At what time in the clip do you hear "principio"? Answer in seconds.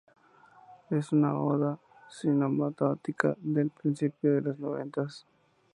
3.69-4.33